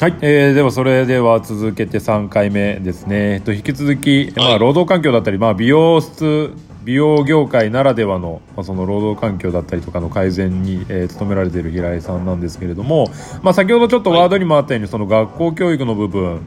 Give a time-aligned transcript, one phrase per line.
[0.00, 4.58] はい、えー、ではそれでは続けて3回目ですね、えっと、引き続き、まあ、はい。
[4.58, 6.52] 労働環境だったり、まあ、美容室
[6.84, 13.06] 美容業界ならではの,、まあその労働環境だったりとかの改善に、えー努められている平井さんなんですけれども、
[13.42, 16.40] まあ、先ほどちょっとワードにもあったように、その学校教育の部分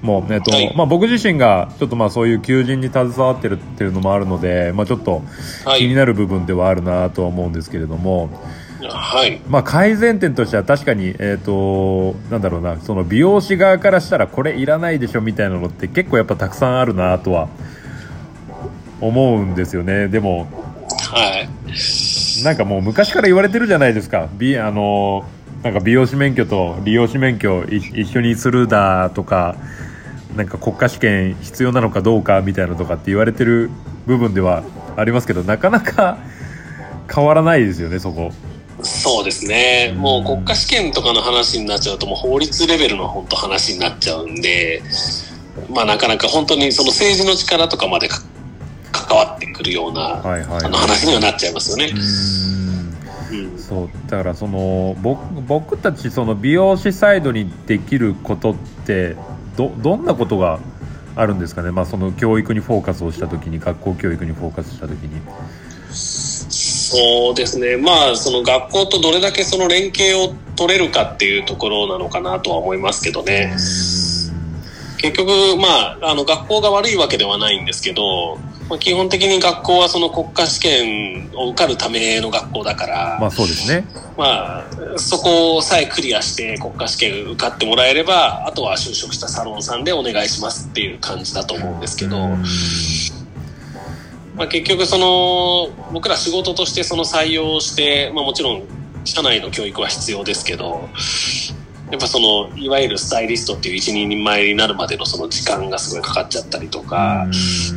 [0.00, 0.72] も、えっとはい。
[0.76, 5.22] まあ、僕自身がちょっとまあそういう求人に携わってるっていうのもあるので、まあ、ちょっと
[5.64, 5.80] はい。
[5.80, 8.30] 気になる部分ではあるなとは思うんですけれども、
[8.90, 9.40] はい。
[9.48, 17.48] まあ、改善点としては確かに、えー、となんだろうなその美容師側からしたらこれいらないでしょみたいなのって結構やっぱたくさんあるなとは
[19.00, 20.48] 思うんですよねでも
[21.10, 22.44] はい。
[22.44, 25.24] なんかもう昔から言われてるじゃないですか美あの
[25.62, 29.56] なんか美容師免許と利用師免許い一緒にするだとか
[30.36, 33.70] なんか国家試験必要なのかどうかみたいなのとかって言われてる
[34.06, 34.62] 部分では
[34.96, 36.18] ありますけどなかなか
[37.12, 38.32] 変わらないですよねそこ。
[38.82, 39.94] そうですね。
[39.96, 44.82] もう国家試験とかの話になっちゃうと、もう法律レベルの本当話になっちゃうんで、
[45.70, 48.20] まあなかなか本当にその政治の力とかまでか
[48.92, 50.64] 関わってくるような、はいはい。
[50.64, 51.92] あの話にはなっちゃいますよね。
[53.56, 58.54] そうだからその僕僕たちその美容師サイドにできることっ
[58.86, 59.16] て
[59.56, 60.60] どどんなことが
[61.16, 65.20] あるんですかね、まあ、その教育にフォーカスをした時に学校教育にフォーカスした時に
[66.88, 67.76] そうですね。
[67.76, 73.52] まあ、その学校とどれだけその連携を取れるかっていうところなのかなとは思いますけどね。
[74.98, 84.64] 結局、まあ、あの、学校が悪いわけではないんですけど、まあ、基本的に学校はその国家試験を受かるための学校だから、まあそうですねまあ、
[84.96, 92.44] そこさえクリアして国家試験受かってもらえれば、あとは就職したサロンさんでお願いしますっていう感じだと思うんですけど、うん
[94.36, 98.62] まあ、結局その、僕ら仕事としてその採用して、まあもちろん
[99.04, 100.88] 社内の教育は必要ですけど、
[101.90, 107.26] やっぱその、いわゆるスタイリストっていう一人前になるまでのその時間がすごいかかっちゃったりとか、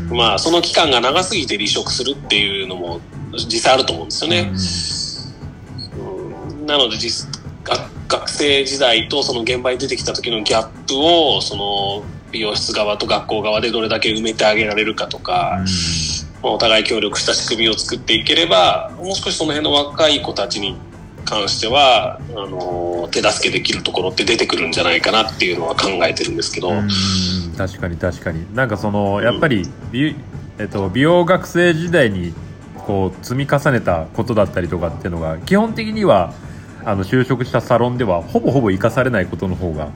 [0.10, 0.18] うん。
[0.18, 3.00] まあその期間が長すぎて離職するっていうのも
[3.32, 4.52] 実際あると思うんですよね。
[6.60, 6.66] うん。
[6.66, 7.30] なので実
[7.64, 15.66] 学学生時代とその現場に出てきた時のギャップをその美容室側と学校側でどれだけ埋めてあげられるかとか、まあ
[16.42, 20.78] お互い協力した仕組みを作っていければもう少しその辺の若い子たちに
[21.26, 26.88] 関してはあの手助けできるところって出てくるんじゃないかなっていうのは考えてるんですけど、うん
[27.58, 28.56] 確かに確かに。
[28.56, 30.16] なんかそのやっぱり美,、
[30.60, 32.34] えっと、美容学生時代に
[32.78, 36.34] こう積み重ねたことだったりとかっていうのが基本的には
[36.86, 39.90] あの就職したサロンではほぼほぼ生かされないことの方が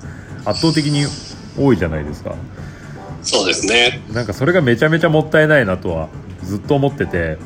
[0.44, 1.06] 圧倒的に
[1.58, 2.36] 多いじゃないですか。
[3.22, 4.02] そうですね。
[4.12, 6.10] なんかそれがめちゃめちゃもったいないなとは
[6.44, 7.38] ずっと思ってて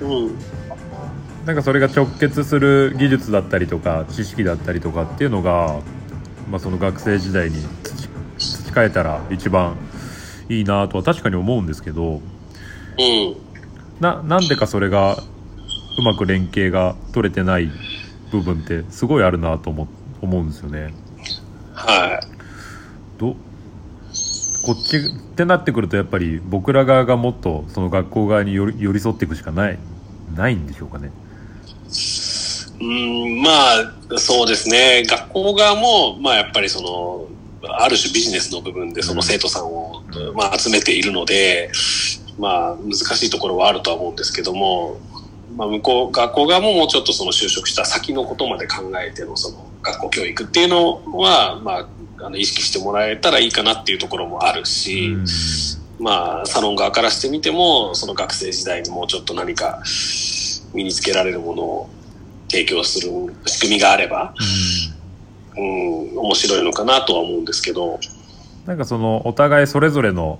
[0.00, 0.38] うん
[1.46, 5.80] なんかそれが直結する技術だったりとか知識だったりとかっていうのが、
[6.50, 8.08] まあ、その学生時代に培
[8.38, 9.76] 培えたら一番
[10.48, 13.36] いいなとは確かに思うんですけどうん
[14.00, 15.16] ななんでかそれが
[15.98, 17.70] うまく連携が取れてない
[18.30, 19.88] 部分ってすごいあるなと思
[20.20, 20.92] 思うんですよね。
[21.74, 22.26] はい。
[23.18, 23.36] ど
[24.68, 25.00] こっちっ
[25.34, 29.78] てなってくるとやっぱり僕ら側がもっとその学校側に寄り寄り添っていくしかない
[30.36, 31.10] ないんでしょうかね。
[32.78, 35.04] うん、まあ、そうですね。
[35.08, 37.28] 学校側も、まあやっぱりその、
[37.80, 41.72] ある種ビジネスの部分でその生徒さんを、うんまあ集めているので、
[42.38, 44.98] まあ難しいところはあるとは思うんですけども、
[45.56, 51.88] まあ向こう、学校側ももうちょっとその就職した先のことまで考えてのその学校教育っていうのは、まあ、
[52.26, 55.26] あの意識してもらえたらいいかなっていうところもあるし、うん。
[55.98, 59.82] まあ、サロン側からしてみても、その学生時代にもうちょっと何か
[60.72, 61.90] 身につけられるものを
[62.48, 63.10] 提供する
[63.46, 64.34] 仕組みがあれば、
[65.56, 67.98] うん、面白いのかなとは思うんですけど、
[68.66, 70.38] なんかそのお互いそれぞれの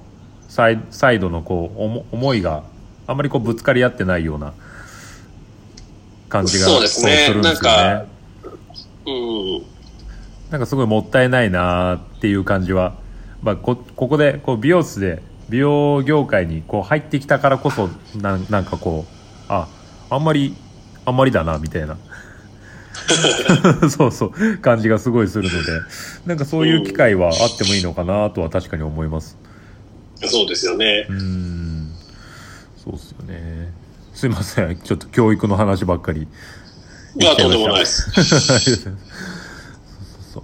[0.49, 2.63] サイサイドのこう思思いが
[3.07, 4.53] あんまりこうぶつかり合ってないような
[6.29, 7.27] 感じがそうですね。
[7.27, 8.18] すよなんね。
[9.09, 12.95] うん、なんかすごいもったいないなっていう感じは、
[13.43, 19.13] まあ、こここでこう美容室で美容業界にこう入ってきたからこそなんなんかこう
[19.49, 19.69] あ
[20.11, 20.55] あんまり
[21.05, 21.97] あんまりだなみたいな。
[23.89, 24.59] そうそう。
[24.59, 25.73] 感じがすごいするので。
[26.27, 29.39] なんかそういう機会はあってもいいのかなとは確かに思います。
[30.25, 31.07] そうですよね。
[31.09, 31.13] う。
[31.13, 31.93] ーん。
[32.77, 33.73] そうっすよね。
[34.13, 34.77] すいません。
[34.77, 36.27] ちょっと教育の話ばっかり
[37.19, 38.11] いや、とんでもないです。
[38.13, 38.97] そうそう
[40.33, 40.43] そう。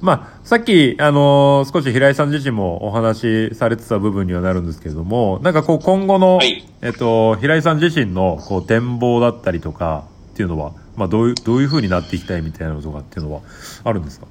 [0.00, 6.64] まあ、さっき、あのー少し平井さん自身もお話しされてた部分にはなるんですけれども、なんかこう今後の、はい。
[6.82, 10.04] えっと、平井さん自身のこう展望だったりとか、
[10.34, 13.40] っていうのは、まあ、どういうどういうふうになっていきたいみたいなのとかっていうのは
[13.84, 14.26] あるんですか？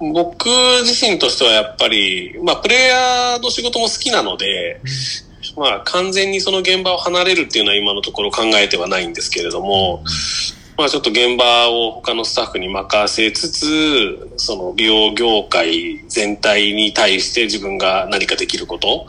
[0.00, 0.46] 僕
[0.82, 4.80] 自身としてはやっぱり、まあ、プレイヤーの仕事も好きなので、
[5.56, 10.02] まあ、完全にその現場を離れるっていうのは今のところ考えてはないんですけれども、
[10.76, 19.06] まあ、ちょっと現場を他のスタッフに任せつつ、その美容業界全体に対して自分が何かできること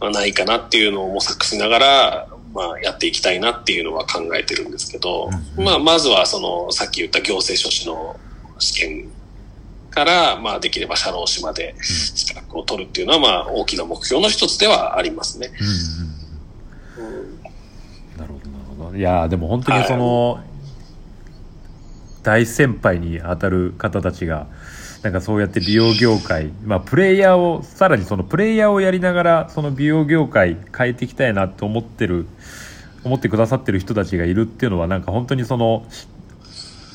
[0.00, 8.18] はないかなっていうのを模索しながら、まあ、やっていきたいなっていうのは考えてるんですけど、まあ、まずはその、さっき言った行政書士の
[8.58, 9.10] 試験
[9.96, 15.50] から、まあ、できれば社労士まで資格を取るっていうのは、まあ、大きな目標の一つではありますね。
[16.98, 17.40] うん。
[18.20, 18.96] なるほどなるほど。
[18.96, 20.44] いやーでも本当にその、
[22.22, 24.48] 大先輩に当たる方たちが
[25.02, 32.26] なんかそうやって美容業界、まあ、プレイヤーをさらにそのプレイヤーをやりながらその美容業界変えていきたいなと思ってる
[33.04, 35.86] 思ってくださってる人たちがいるっていうのはなんか本当にその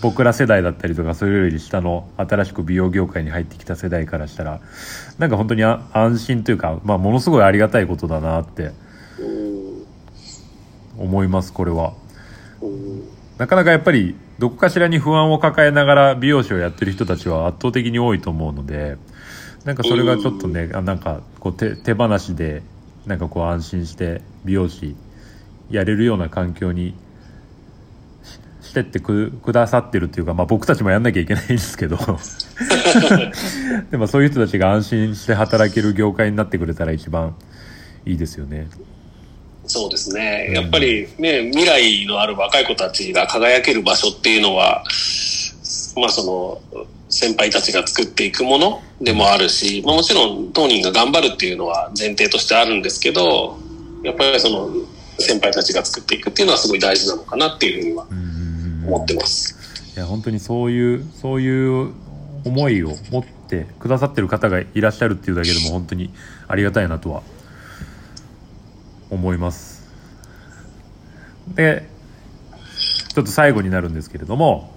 [0.01, 4.61] 僕ら世代だったりとかそれより下の新しく美容業界に入ってきた世代からしたら
[5.19, 8.71] なんか本当に安心というか、まあ、ものすごいありがたいことだなって
[10.97, 11.93] 思いますこれは。
[13.37, 18.97] なかなかやっぱりどこかしらに不安を抱えながら美容師をやってる人たちは圧倒的に多いと思うので
[19.65, 22.61] なんかそれがちょっとねあなんかこう手手放しで
[23.07, 24.95] なんかこう安心して美容師
[25.71, 26.93] やれるような環境に
[28.71, 31.97] ししてってくくださってるっていうか、まあ、僕たちもやんなきゃいけないんですけど
[33.91, 37.35] でもそういう人たちが安心して働ける業界になってくれたら一番
[38.05, 38.67] いいですよね。
[39.67, 40.51] そうですね。
[40.53, 44.83] やっぱりね、未来のある若い子たちが輝ける場所っていうのは、
[45.95, 53.59] まあその、先輩たちが作っていくものでもあるし、まあもちろん当人が頑張るっていうのは前提としてあるんですけど、
[54.03, 54.69] やっぱりその、
[55.19, 58.20] 先輩たちが作っていくっていうのはすごい大事なのかなっていうふうにはうん
[58.85, 59.61] 思ってます。
[59.95, 61.93] いや本当にそういうそういう
[62.45, 66.13] 思いを持ってくださってる方がいらっしゃるっていうだけでも本当に
[66.47, 67.23] ありがたいなとは
[69.09, 69.87] 思います
[71.53, 71.87] で
[73.09, 74.73] ちょっと最後になるんですけれども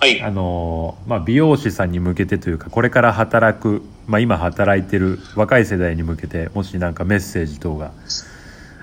[0.00, 0.22] はい。
[0.22, 7.90] あのまあ、美容師さんに向けてというかこれから働く、まあ、今働いてる若い世代に向けてもし何かメッセージ等が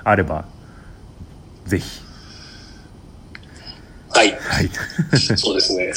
[0.03, 0.45] あれば
[1.65, 2.04] ぜひ
[4.55, 4.67] はい。
[4.67, 5.91] はいそうですね。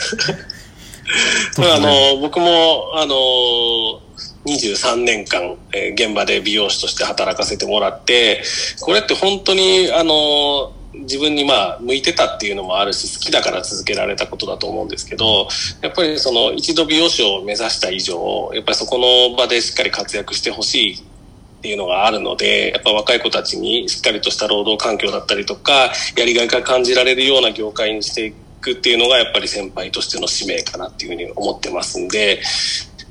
[1.59, 3.15] あの、僕も、あの、
[4.47, 8.43] 23年間、えー現場で美容師として働かせてもらって、
[8.81, 15.47] これって本当に、あの、自分にまあ向いてたっていうのもあるし好きだから続けられたことだと思うんですけど
[15.83, 32.41] やっぱりその一度美容師を目指した以上やっぱりそこの場でしっかり活躍してほしいっていうのがあるのでやっぱ若い子たちにしっかりとした労働環境だったりとかやりがいが感じられるような業界にしていくっていうのがやっぱり先輩としての使命かなっていうふうに思ってますんで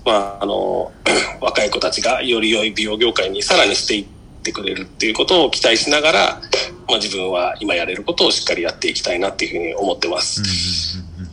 [0.05, 0.91] まああの
[1.41, 4.05] 若い子たちがより良い美容業界にさらにしていっ
[4.43, 6.41] てくれるっていうことを期待しながら、
[6.87, 10.41] まあ、自分は今やれることをしっかりやっていきたいなっていうふうに思ってます。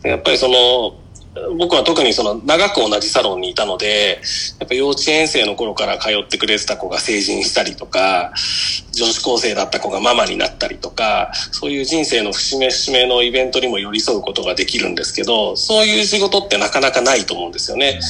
[0.03, 1.04] やっぱりその
[1.59, 4.21] 僕は特にその長く同じサロンにいたので、
[4.61, 8.33] やっぱ幼稚園生の頃から通ってくれてた子が成人したりとか、
[8.93, 18.01] 女子高生だった子がママになったりとか、そういう人生の節目節目のイベントにも寄り添うことができるんですけど、そういう仕事ってなかなかないと思うんですよね。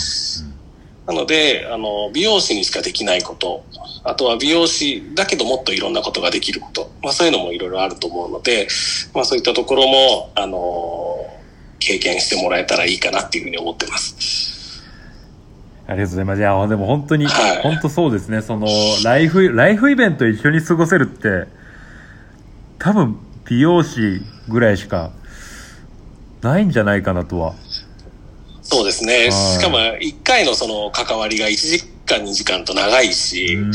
[1.07, 3.65] なので、あの、美容師にしかできないこと、
[4.05, 8.69] あとは美容師だけどもっといろんなことができること、まあそういうのもいろいろあると思うので、
[9.15, 11.04] まあそういったところも、あの、
[11.85, 14.83] 経験してもらえたらいいかなっていうふうに思ってます。
[15.87, 16.39] ありがとうございます。
[16.39, 18.41] いや、でも本当に、はい本当そうですね。
[18.41, 18.67] その、
[19.05, 21.47] ライフ、ライフイベント一緒に過ごせるって、
[22.79, 25.11] 多分、美容師ぐらいしか、
[26.41, 27.55] ないんじゃないかなとは。
[28.63, 29.15] そうですね。
[29.15, 33.71] はいしかも、一回のその関わりが1時間、2時間と長いし、うん。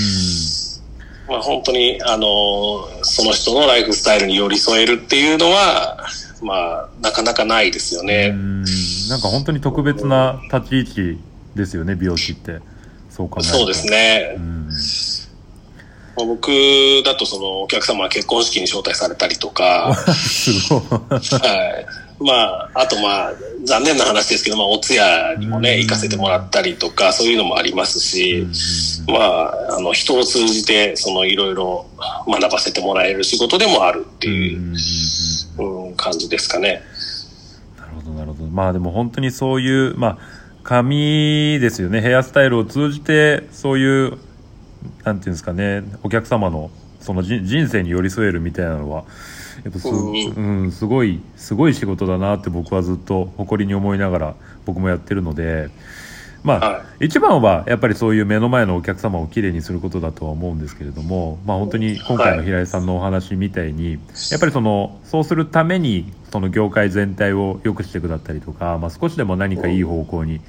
[1.27, 6.07] まあ本当に、あの、その人のライフスタイルに寄り添えるっていうのは、
[6.41, 8.29] まあ、なかなかないですようね。
[8.29, 8.63] ん。
[9.09, 11.19] なんか本当に特別な立ち位置
[11.55, 12.59] ですよね、美容師って。
[13.09, 13.57] そう考えると。
[13.57, 14.39] そうですねう。
[14.39, 14.69] ん。
[16.15, 16.51] まあ僕
[17.05, 20.81] だとそのお客様は結婚式に招待されたりとか、 すごい。
[20.81, 22.09] はい。
[22.21, 28.45] まあ、あとまあ、残念な話ですけど、まあ、お通夜にもね、うん行かせてもらったりとか、そういうのもありますし、
[29.07, 31.85] まあ、あの、人を通じて、その、いろいろ
[32.27, 34.75] 学ばせてもらえる仕事でもあるっていう
[35.99, 36.81] 感じですかね。
[37.77, 38.49] なるほどなるほど。
[38.49, 40.17] まあでも本当にそういうまあ
[40.63, 42.01] 髪ですよね。
[42.01, 44.17] ヘアスタイルを通じてそういう
[45.03, 45.83] なんていうんですかね。
[46.03, 49.05] お客様のそのじ人生に寄り添えるみたいなのは
[49.63, 50.63] やっぱす,、うん。
[50.63, 55.69] うん、すごいすごい仕事だなって僕はずっと誇りに思いながら僕もやってるので
[56.43, 63.99] まあ、は一番はやっぱりそういう目の前のお客様をきれいにすることだとは思うんですけれども、まあ、本当に今回の平井さんのお話みたいに、
[64.31, 70.41] やっぱりそのそうするためにその業界全体を良くしていくだったりとか、まあ、少しでも何かいい方向に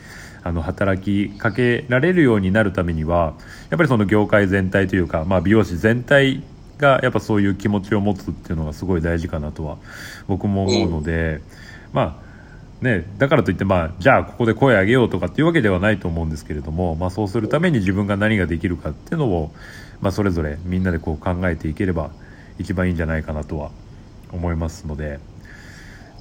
[0.43, 3.35] あの働きかけられるようになるためには
[3.69, 6.43] やっぱりその業界全体というか、まあ、美容師全体
[6.79, 9.77] がやっぱそういう気持ちを持つっていうのがすごい大事かなとは
[10.29, 11.43] 僕も思うので、
[11.93, 12.30] まあ
[12.81, 19.53] ね、だからといって、まあ、じゃあここで声上げようとかっていうわけではないと思うんですけれども、まあ、そうするために自分が何ができるかっていうのを、
[20.01, 22.11] まあ、それぞれみんなでこう考えていければ
[22.59, 23.71] 一番いいんじゃないかなとは
[24.33, 25.21] 思いますので、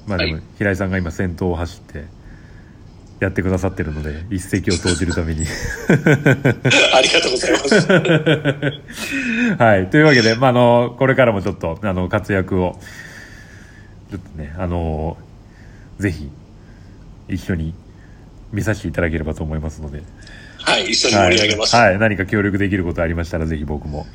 [0.06, 2.04] まあ、でもはい平井さんが今先頭を走って
[3.20, 5.44] やってくださってるので一石を投じるために。
[5.86, 7.86] ありがとうございます。
[9.62, 9.90] はい。
[9.90, 12.80] というわけで、まあ、あの、これからもちょっと、あの、活躍を、
[14.10, 15.18] ちょっとね、あの、
[15.98, 16.30] ぜひ、
[17.32, 17.74] 一緒に
[18.52, 20.02] 見させていただければと思いますので、
[20.58, 21.80] はい、一緒に盛り上げましょう。
[21.80, 24.06] はい、はい何か協力できることありましたら、ぜひ僕も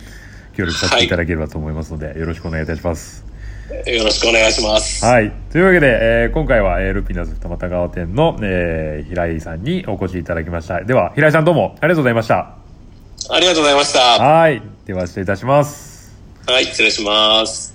[0.56, 3.26] 協力させていただければと思いますので、よろしくお願いいたします。
[3.88, 5.04] よろしくお願いします。
[5.04, 5.32] はい。
[5.52, 10.84] というわけで、えー今回は、えールピナス二俣川店の、えー平井さんにお越しいただきました。
[10.84, 12.58] では、平井さんどうもありがとうございました。
[13.30, 14.00] ありがとうございました。
[14.24, 14.62] はい。
[14.86, 16.16] では、失礼いたします。
[16.48, 17.75] はい、失礼します。